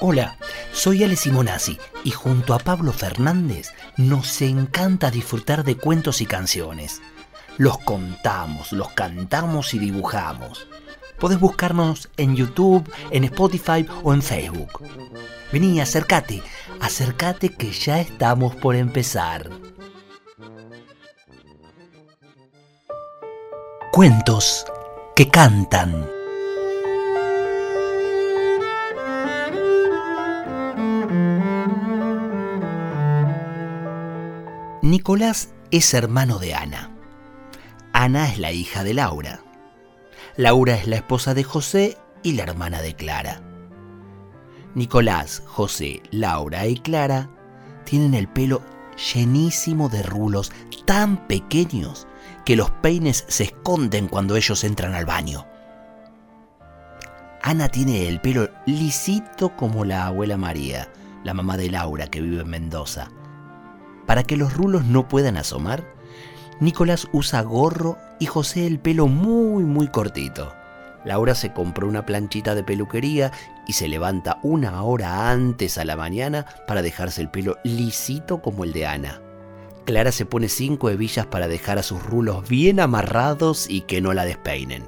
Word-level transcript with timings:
Hola, 0.00 0.36
soy 0.72 1.02
Ale 1.02 1.16
Simonazzi 1.16 1.76
y 2.04 2.12
junto 2.12 2.54
a 2.54 2.60
Pablo 2.60 2.92
Fernández 2.92 3.72
nos 3.96 4.40
encanta 4.42 5.10
disfrutar 5.10 5.64
de 5.64 5.76
cuentos 5.76 6.20
y 6.20 6.26
canciones. 6.26 7.02
Los 7.56 7.78
contamos, 7.78 8.70
los 8.70 8.90
cantamos 8.90 9.74
y 9.74 9.80
dibujamos. 9.80 10.68
Podés 11.18 11.40
buscarnos 11.40 12.10
en 12.16 12.36
YouTube, 12.36 12.88
en 13.10 13.24
Spotify 13.24 13.84
o 14.04 14.14
en 14.14 14.22
Facebook. 14.22 14.84
Vení, 15.52 15.80
acércate, 15.80 16.44
acércate 16.80 17.48
que 17.48 17.72
ya 17.72 17.98
estamos 17.98 18.54
por 18.54 18.76
empezar. 18.76 19.50
Cuentos 23.90 24.64
que 25.16 25.28
cantan. 25.28 26.17
Nicolás 34.88 35.50
es 35.70 35.92
hermano 35.92 36.38
de 36.38 36.54
Ana. 36.54 36.90
Ana 37.92 38.32
es 38.32 38.38
la 38.38 38.52
hija 38.52 38.84
de 38.84 38.94
Laura. 38.94 39.42
Laura 40.38 40.76
es 40.76 40.88
la 40.88 40.96
esposa 40.96 41.34
de 41.34 41.44
José 41.44 41.98
y 42.22 42.32
la 42.32 42.44
hermana 42.44 42.80
de 42.80 42.96
Clara. 42.96 43.42
Nicolás, 44.74 45.42
José, 45.44 46.02
Laura 46.10 46.66
y 46.66 46.76
Clara 46.76 47.28
tienen 47.84 48.14
el 48.14 48.28
pelo 48.28 48.62
llenísimo 49.12 49.90
de 49.90 50.02
rulos 50.02 50.52
tan 50.86 51.28
pequeños 51.28 52.06
que 52.46 52.56
los 52.56 52.70
peines 52.70 53.26
se 53.28 53.44
esconden 53.44 54.08
cuando 54.08 54.36
ellos 54.36 54.64
entran 54.64 54.94
al 54.94 55.04
baño. 55.04 55.44
Ana 57.42 57.68
tiene 57.68 58.08
el 58.08 58.22
pelo 58.22 58.48
lisito 58.64 59.54
como 59.54 59.84
la 59.84 60.06
abuela 60.06 60.38
María, 60.38 60.90
la 61.24 61.34
mamá 61.34 61.58
de 61.58 61.70
Laura 61.70 62.06
que 62.06 62.22
vive 62.22 62.40
en 62.40 62.48
Mendoza. 62.48 63.10
Para 64.08 64.22
que 64.22 64.38
los 64.38 64.54
rulos 64.54 64.86
no 64.86 65.06
puedan 65.06 65.36
asomar, 65.36 65.84
Nicolás 66.60 67.08
usa 67.12 67.42
gorro 67.42 67.98
y 68.18 68.24
José 68.24 68.66
el 68.66 68.78
pelo 68.78 69.06
muy 69.06 69.64
muy 69.64 69.88
cortito. 69.88 70.50
Laura 71.04 71.34
se 71.34 71.52
compró 71.52 71.86
una 71.86 72.06
planchita 72.06 72.54
de 72.54 72.64
peluquería 72.64 73.32
y 73.66 73.74
se 73.74 73.86
levanta 73.86 74.38
una 74.42 74.82
hora 74.82 75.30
antes 75.30 75.76
a 75.76 75.84
la 75.84 75.94
mañana 75.94 76.46
para 76.66 76.80
dejarse 76.80 77.20
el 77.20 77.30
pelo 77.30 77.58
lisito 77.64 78.40
como 78.40 78.64
el 78.64 78.72
de 78.72 78.86
Ana. 78.86 79.20
Clara 79.84 80.10
se 80.10 80.24
pone 80.24 80.48
cinco 80.48 80.88
hebillas 80.88 81.26
para 81.26 81.46
dejar 81.46 81.78
a 81.78 81.82
sus 81.82 82.02
rulos 82.02 82.48
bien 82.48 82.80
amarrados 82.80 83.68
y 83.68 83.82
que 83.82 84.00
no 84.00 84.14
la 84.14 84.24
despeinen. 84.24 84.84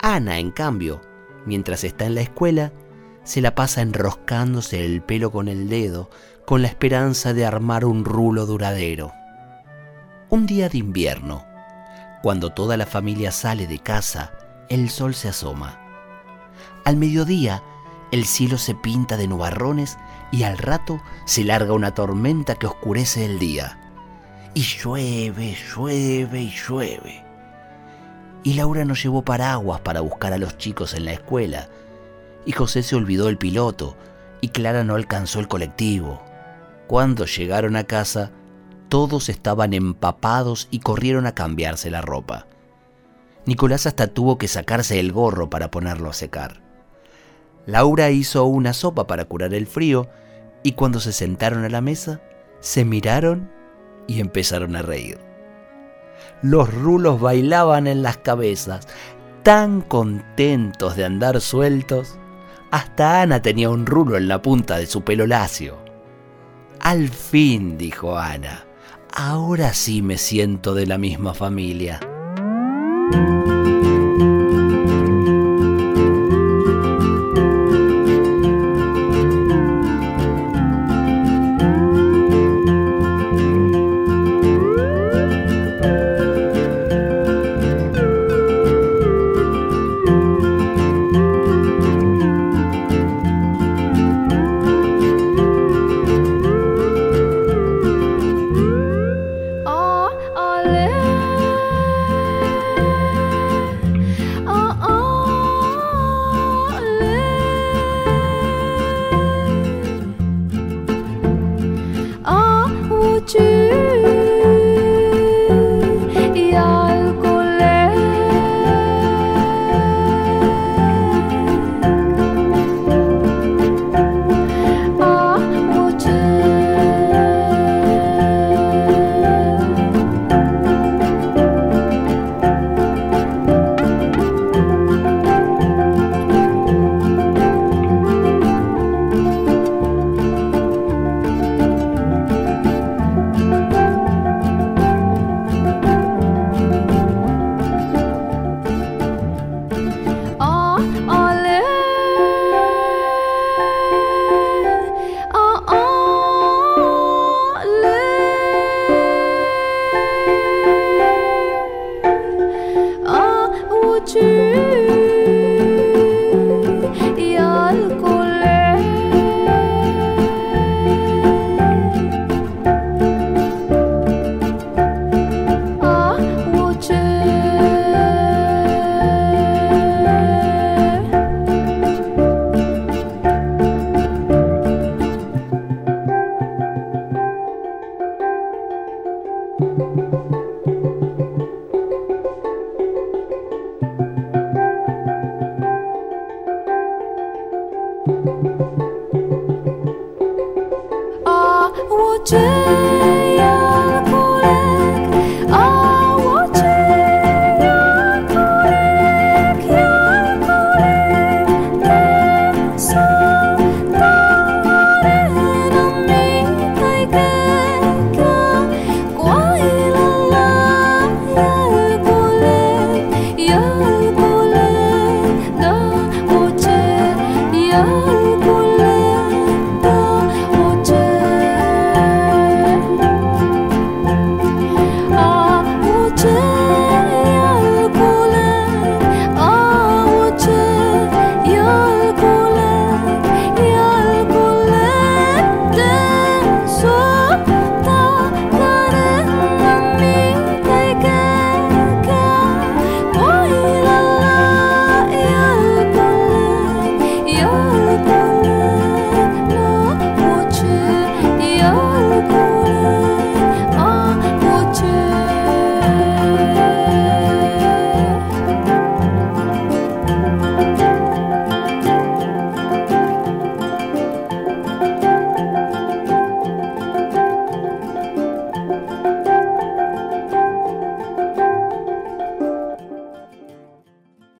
Ana, 0.00 0.38
en 0.38 0.52
cambio, 0.52 1.02
mientras 1.44 1.84
está 1.84 2.06
en 2.06 2.14
la 2.14 2.22
escuela, 2.22 2.72
se 3.26 3.40
la 3.40 3.56
pasa 3.56 3.82
enroscándose 3.82 4.84
el 4.84 5.02
pelo 5.02 5.32
con 5.32 5.48
el 5.48 5.68
dedo 5.68 6.08
con 6.46 6.62
la 6.62 6.68
esperanza 6.68 7.34
de 7.34 7.44
armar 7.44 7.84
un 7.84 8.04
rulo 8.04 8.46
duradero. 8.46 9.12
Un 10.30 10.46
día 10.46 10.68
de 10.68 10.78
invierno, 10.78 11.44
cuando 12.22 12.50
toda 12.50 12.76
la 12.76 12.86
familia 12.86 13.32
sale 13.32 13.66
de 13.66 13.80
casa, 13.80 14.32
el 14.68 14.90
sol 14.90 15.12
se 15.14 15.28
asoma. 15.28 15.80
Al 16.84 16.96
mediodía, 16.96 17.64
el 18.12 18.26
cielo 18.26 18.58
se 18.58 18.76
pinta 18.76 19.16
de 19.16 19.26
nubarrones 19.26 19.98
y 20.30 20.44
al 20.44 20.56
rato 20.56 21.02
se 21.24 21.42
larga 21.42 21.72
una 21.72 21.94
tormenta 21.94 22.54
que 22.54 22.68
oscurece 22.68 23.24
el 23.24 23.40
día. 23.40 23.76
Y 24.54 24.62
llueve, 24.62 25.56
llueve 25.74 26.42
y 26.42 26.50
llueve. 26.50 27.24
Y 28.44 28.54
Laura 28.54 28.84
no 28.84 28.94
llevó 28.94 29.22
paraguas 29.22 29.80
para 29.80 30.00
buscar 30.00 30.32
a 30.32 30.38
los 30.38 30.56
chicos 30.58 30.94
en 30.94 31.06
la 31.06 31.12
escuela. 31.12 31.68
Y 32.46 32.52
José 32.52 32.82
se 32.82 32.96
olvidó 32.96 33.28
el 33.28 33.36
piloto 33.36 33.96
y 34.40 34.48
Clara 34.48 34.84
no 34.84 34.94
alcanzó 34.94 35.40
el 35.40 35.48
colectivo. 35.48 36.22
Cuando 36.86 37.26
llegaron 37.26 37.76
a 37.76 37.84
casa, 37.84 38.30
todos 38.88 39.28
estaban 39.28 39.74
empapados 39.74 40.68
y 40.70 40.78
corrieron 40.78 41.26
a 41.26 41.34
cambiarse 41.34 41.90
la 41.90 42.00
ropa. 42.00 42.46
Nicolás 43.44 43.86
hasta 43.86 44.06
tuvo 44.08 44.38
que 44.38 44.48
sacarse 44.48 44.98
el 44.98 45.12
gorro 45.12 45.50
para 45.50 45.70
ponerlo 45.70 46.08
a 46.08 46.14
secar. 46.14 46.62
Laura 47.66 48.10
hizo 48.10 48.44
una 48.44 48.72
sopa 48.72 49.06
para 49.06 49.24
curar 49.24 49.52
el 49.52 49.66
frío 49.66 50.08
y 50.62 50.72
cuando 50.72 51.00
se 51.00 51.12
sentaron 51.12 51.64
a 51.64 51.68
la 51.68 51.80
mesa, 51.80 52.20
se 52.60 52.84
miraron 52.84 53.50
y 54.06 54.20
empezaron 54.20 54.76
a 54.76 54.82
reír. 54.82 55.18
Los 56.42 56.72
rulos 56.72 57.20
bailaban 57.20 57.86
en 57.86 58.02
las 58.02 58.18
cabezas, 58.18 58.86
tan 59.42 59.80
contentos 59.80 60.96
de 60.96 61.04
andar 61.04 61.40
sueltos. 61.40 62.18
Hasta 62.70 63.22
Ana 63.22 63.40
tenía 63.40 63.70
un 63.70 63.86
rulo 63.86 64.16
en 64.16 64.28
la 64.28 64.42
punta 64.42 64.78
de 64.78 64.86
su 64.86 65.02
pelo 65.02 65.26
lacio. 65.26 65.78
Al 66.80 67.08
fin, 67.08 67.78
dijo 67.78 68.18
Ana, 68.18 68.66
ahora 69.12 69.72
sí 69.72 70.02
me 70.02 70.18
siento 70.18 70.74
de 70.74 70.86
la 70.86 70.98
misma 70.98 71.34
familia. 71.34 72.00